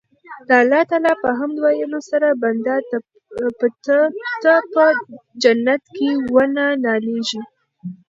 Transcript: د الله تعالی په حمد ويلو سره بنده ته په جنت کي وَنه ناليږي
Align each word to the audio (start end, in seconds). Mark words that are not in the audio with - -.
د 0.47 0.49
الله 0.61 0.81
تعالی 0.89 1.13
په 1.23 1.29
حمد 1.37 1.57
ويلو 1.61 1.99
سره 2.09 2.27
بنده 2.43 2.75
ته 2.89 2.97
په 3.59 3.67
جنت 5.43 5.83
کي 5.95 6.09
وَنه 6.33 6.65
ناليږي 6.85 7.41